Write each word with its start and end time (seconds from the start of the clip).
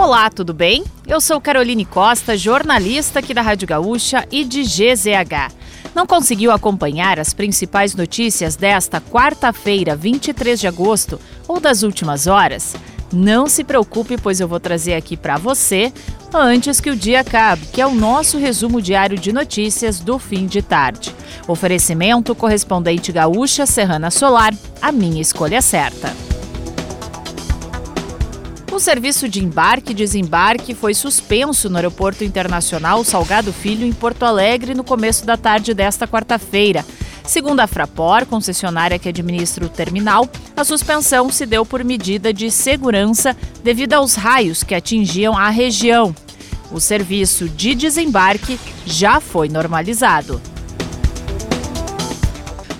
Olá, 0.00 0.30
tudo 0.30 0.54
bem? 0.54 0.84
Eu 1.08 1.20
sou 1.20 1.40
Caroline 1.40 1.84
Costa, 1.84 2.36
jornalista 2.36 3.18
aqui 3.18 3.34
da 3.34 3.42
Rádio 3.42 3.66
Gaúcha 3.66 4.24
e 4.30 4.44
de 4.44 4.62
GZH. 4.62 5.52
Não 5.92 6.06
conseguiu 6.06 6.52
acompanhar 6.52 7.18
as 7.18 7.34
principais 7.34 7.96
notícias 7.96 8.54
desta 8.54 9.00
quarta-feira, 9.00 9.96
23 9.96 10.60
de 10.60 10.68
agosto, 10.68 11.18
ou 11.48 11.58
das 11.58 11.82
últimas 11.82 12.28
horas? 12.28 12.76
Não 13.12 13.48
se 13.48 13.64
preocupe, 13.64 14.16
pois 14.16 14.38
eu 14.38 14.46
vou 14.46 14.60
trazer 14.60 14.94
aqui 14.94 15.16
para 15.16 15.36
você 15.36 15.92
antes 16.32 16.80
que 16.80 16.90
o 16.90 16.96
dia 16.96 17.20
acabe, 17.20 17.66
que 17.66 17.80
é 17.80 17.86
o 17.86 17.94
nosso 17.94 18.38
resumo 18.38 18.80
diário 18.80 19.18
de 19.18 19.32
notícias 19.32 19.98
do 19.98 20.16
fim 20.16 20.46
de 20.46 20.62
tarde. 20.62 21.12
Oferecimento 21.48 22.36
correspondente 22.36 23.10
gaúcha 23.10 23.66
Serrana 23.66 24.12
Solar, 24.12 24.54
a 24.80 24.92
minha 24.92 25.20
escolha 25.20 25.60
certa. 25.60 26.27
O 28.78 28.80
serviço 28.80 29.28
de 29.28 29.42
embarque 29.44 29.90
e 29.90 29.94
desembarque 29.94 30.72
foi 30.72 30.94
suspenso 30.94 31.68
no 31.68 31.74
Aeroporto 31.74 32.22
Internacional 32.22 33.02
Salgado 33.02 33.52
Filho, 33.52 33.84
em 33.84 33.92
Porto 33.92 34.22
Alegre, 34.22 34.72
no 34.72 34.84
começo 34.84 35.26
da 35.26 35.36
tarde 35.36 35.74
desta 35.74 36.06
quarta-feira. 36.06 36.86
Segundo 37.24 37.58
a 37.58 37.66
Fraport, 37.66 38.28
concessionária 38.28 38.96
que 38.96 39.08
administra 39.08 39.66
o 39.66 39.68
terminal, 39.68 40.28
a 40.56 40.62
suspensão 40.62 41.28
se 41.28 41.44
deu 41.44 41.66
por 41.66 41.82
medida 41.82 42.32
de 42.32 42.52
segurança 42.52 43.36
devido 43.64 43.94
aos 43.94 44.14
raios 44.14 44.62
que 44.62 44.76
atingiam 44.76 45.36
a 45.36 45.48
região. 45.48 46.14
O 46.70 46.78
serviço 46.78 47.48
de 47.48 47.74
desembarque 47.74 48.60
já 48.86 49.18
foi 49.18 49.48
normalizado. 49.48 50.40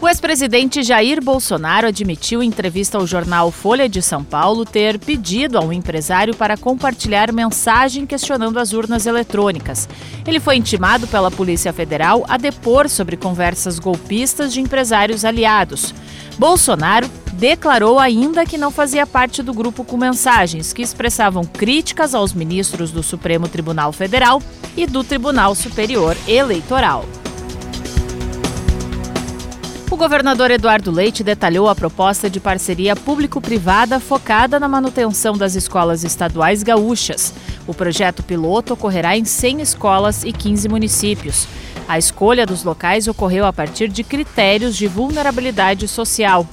O 0.00 0.06
ex-presidente 0.06 0.80
Jair 0.84 1.20
Bolsonaro 1.20 1.88
admitiu 1.88 2.40
em 2.40 2.46
entrevista 2.46 2.96
ao 2.96 3.06
jornal 3.06 3.50
Folha 3.50 3.88
de 3.88 4.00
São 4.00 4.22
Paulo 4.22 4.64
ter 4.64 4.96
pedido 4.96 5.58
a 5.58 5.60
um 5.60 5.72
empresário 5.72 6.36
para 6.36 6.56
compartilhar 6.56 7.32
mensagem 7.32 8.06
questionando 8.06 8.60
as 8.60 8.72
urnas 8.72 9.06
eletrônicas. 9.06 9.88
Ele 10.24 10.38
foi 10.38 10.56
intimado 10.56 11.08
pela 11.08 11.32
Polícia 11.32 11.72
Federal 11.72 12.24
a 12.28 12.36
depor 12.36 12.88
sobre 12.88 13.16
conversas 13.16 13.80
golpistas 13.80 14.52
de 14.52 14.60
empresários 14.60 15.24
aliados. 15.24 15.92
Bolsonaro 16.38 17.10
declarou 17.32 17.98
ainda 17.98 18.46
que 18.46 18.56
não 18.56 18.70
fazia 18.70 19.04
parte 19.04 19.42
do 19.42 19.52
grupo 19.52 19.82
com 19.82 19.96
mensagens 19.96 20.72
que 20.72 20.82
expressavam 20.82 21.42
críticas 21.44 22.14
aos 22.14 22.32
ministros 22.32 22.92
do 22.92 23.02
Supremo 23.02 23.48
Tribunal 23.48 23.92
Federal 23.92 24.40
e 24.76 24.86
do 24.86 25.02
Tribunal 25.02 25.56
Superior 25.56 26.16
Eleitoral. 26.28 27.04
O 29.90 29.96
governador 29.96 30.50
Eduardo 30.50 30.90
Leite 30.90 31.24
detalhou 31.24 31.66
a 31.66 31.74
proposta 31.74 32.28
de 32.28 32.38
parceria 32.38 32.94
público-privada 32.94 33.98
focada 33.98 34.60
na 34.60 34.68
manutenção 34.68 35.34
das 35.34 35.54
escolas 35.54 36.04
estaduais 36.04 36.62
gaúchas. 36.62 37.32
O 37.66 37.72
projeto 37.72 38.22
piloto 38.22 38.74
ocorrerá 38.74 39.16
em 39.16 39.24
100 39.24 39.62
escolas 39.62 40.24
e 40.24 40.32
15 40.32 40.68
municípios. 40.68 41.48
A 41.88 41.98
escolha 41.98 42.44
dos 42.44 42.64
locais 42.64 43.08
ocorreu 43.08 43.46
a 43.46 43.52
partir 43.52 43.88
de 43.88 44.04
critérios 44.04 44.76
de 44.76 44.86
vulnerabilidade 44.86 45.88
social. 45.88 46.46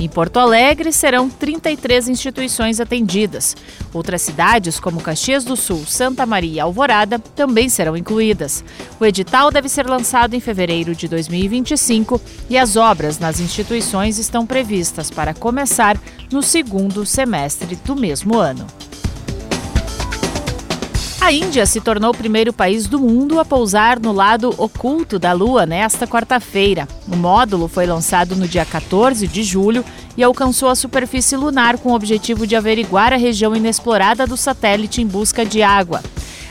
Em 0.00 0.08
Porto 0.08 0.38
Alegre, 0.38 0.92
serão 0.92 1.28
33 1.28 2.08
instituições 2.08 2.80
atendidas. 2.80 3.56
Outras 3.92 4.22
cidades, 4.22 4.78
como 4.78 5.00
Caxias 5.00 5.44
do 5.44 5.56
Sul, 5.56 5.84
Santa 5.86 6.24
Maria 6.24 6.52
e 6.52 6.60
Alvorada, 6.60 7.18
também 7.18 7.68
serão 7.68 7.96
incluídas. 7.96 8.64
O 9.00 9.04
edital 9.04 9.50
deve 9.50 9.68
ser 9.68 9.86
lançado 9.86 10.34
em 10.34 10.40
fevereiro 10.40 10.94
de 10.94 11.08
2025 11.08 12.20
e 12.48 12.56
as 12.56 12.76
obras 12.76 13.18
nas 13.18 13.40
instituições 13.40 14.18
estão 14.18 14.46
previstas 14.46 15.10
para 15.10 15.34
começar 15.34 16.00
no 16.30 16.42
segundo 16.42 17.04
semestre 17.04 17.76
do 17.84 17.96
mesmo 17.96 18.38
ano. 18.38 18.66
A 21.28 21.30
Índia 21.30 21.66
se 21.66 21.78
tornou 21.78 22.10
o 22.10 22.16
primeiro 22.16 22.54
país 22.54 22.86
do 22.86 22.98
mundo 22.98 23.38
a 23.38 23.44
pousar 23.44 24.00
no 24.00 24.12
lado 24.12 24.54
oculto 24.56 25.18
da 25.18 25.30
Lua 25.34 25.66
nesta 25.66 26.06
quarta-feira. 26.06 26.88
O 27.06 27.14
módulo 27.14 27.68
foi 27.68 27.84
lançado 27.84 28.34
no 28.34 28.48
dia 28.48 28.64
14 28.64 29.28
de 29.28 29.42
julho 29.42 29.84
e 30.16 30.22
alcançou 30.22 30.70
a 30.70 30.74
superfície 30.74 31.36
lunar 31.36 31.76
com 31.76 31.90
o 31.90 31.94
objetivo 31.94 32.46
de 32.46 32.56
averiguar 32.56 33.12
a 33.12 33.18
região 33.18 33.54
inexplorada 33.54 34.26
do 34.26 34.38
satélite 34.38 35.02
em 35.02 35.06
busca 35.06 35.44
de 35.44 35.60
água. 35.60 36.02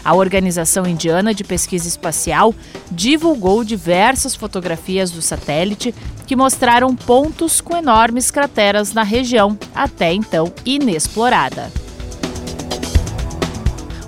A 0.05 0.13
Organização 0.13 0.85
Indiana 0.85 1.33
de 1.33 1.43
Pesquisa 1.43 1.87
Espacial 1.87 2.53
divulgou 2.91 3.63
diversas 3.63 4.35
fotografias 4.35 5.09
do 5.09 5.23
satélite 5.23 5.91
que 6.27 6.35
mostraram 6.35 6.95
pontos 6.95 7.61
com 7.61 7.75
enormes 7.75 8.29
crateras 8.29 8.93
na 8.93 9.01
região, 9.01 9.57
até 9.73 10.13
então 10.13 10.53
inexplorada. 10.63 11.86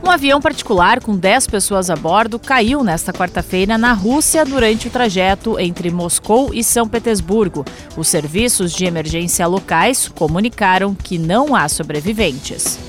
Um 0.10 0.12
avião 0.12 0.42
particular 0.42 1.00
com 1.04 1.16
10 1.16 1.46
pessoas 1.46 1.88
a 1.88 1.96
bordo 1.96 2.40
caiu 2.40 2.84
nesta 2.84 3.14
quarta-feira 3.14 3.78
na 3.78 3.94
Rússia 3.94 4.44
durante 4.44 4.88
o 4.88 4.90
trajeto 4.90 5.60
entre 5.60 5.92
Moscou 5.92 6.52
e 6.52 6.64
São 6.64 6.88
Petersburgo. 6.88 7.64
Os 7.96 8.08
serviços 8.08 8.72
de 8.72 8.86
emergência 8.86 9.46
locais 9.46 10.08
comunicaram 10.08 10.96
que 10.96 11.20
não 11.20 11.56
há 11.56 11.70
sobreviventes. 11.70 12.80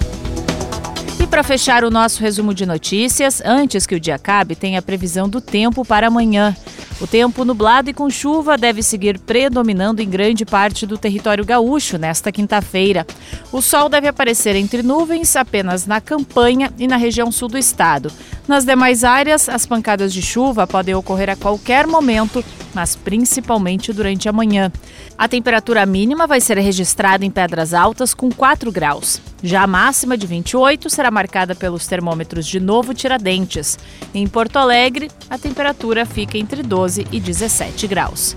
E 1.22 1.26
para 1.26 1.42
fechar 1.42 1.84
o 1.84 1.90
nosso 1.90 2.22
resumo 2.22 2.54
de 2.54 2.64
notícias, 2.64 3.42
antes 3.44 3.84
que 3.84 3.94
o 3.94 4.00
dia 4.00 4.14
acabe, 4.14 4.56
tem 4.56 4.78
a 4.78 4.82
previsão 4.82 5.28
do 5.28 5.42
tempo 5.42 5.84
para 5.84 6.06
amanhã. 6.06 6.56
O 7.00 7.06
tempo 7.06 7.46
nublado 7.46 7.88
e 7.88 7.94
com 7.94 8.10
chuva 8.10 8.58
deve 8.58 8.82
seguir 8.82 9.18
predominando 9.18 10.02
em 10.02 10.08
grande 10.08 10.44
parte 10.44 10.84
do 10.84 10.98
território 10.98 11.46
gaúcho 11.46 11.96
nesta 11.96 12.30
quinta-feira. 12.30 13.06
O 13.50 13.62
sol 13.62 13.88
deve 13.88 14.06
aparecer 14.06 14.54
entre 14.54 14.82
nuvens 14.82 15.34
apenas 15.34 15.86
na 15.86 15.98
campanha 15.98 16.70
e 16.78 16.86
na 16.86 16.96
região 16.96 17.32
sul 17.32 17.48
do 17.48 17.56
estado. 17.56 18.12
Nas 18.48 18.64
demais 18.64 19.04
áreas, 19.04 19.48
as 19.48 19.64
pancadas 19.64 20.12
de 20.12 20.22
chuva 20.22 20.66
podem 20.66 20.94
ocorrer 20.94 21.30
a 21.30 21.36
qualquer 21.36 21.86
momento, 21.86 22.44
mas 22.74 22.96
principalmente 22.96 23.92
durante 23.92 24.28
a 24.28 24.32
manhã. 24.32 24.72
A 25.16 25.28
temperatura 25.28 25.84
mínima 25.86 26.26
vai 26.26 26.40
ser 26.40 26.58
registrada 26.58 27.24
em 27.24 27.30
Pedras 27.30 27.74
Altas 27.74 28.14
com 28.14 28.30
4 28.30 28.72
graus. 28.72 29.20
Já 29.42 29.62
a 29.62 29.66
máxima 29.66 30.16
de 30.16 30.26
28 30.26 30.90
será 30.90 31.10
marcada 31.10 31.54
pelos 31.54 31.86
termômetros 31.86 32.46
de 32.46 32.58
Novo 32.58 32.92
Tiradentes. 32.92 33.78
Em 34.14 34.26
Porto 34.26 34.56
Alegre, 34.56 35.10
a 35.28 35.38
temperatura 35.38 36.04
fica 36.04 36.36
entre 36.36 36.62
12 36.62 37.06
e 37.12 37.20
17 37.20 37.86
graus. 37.86 38.36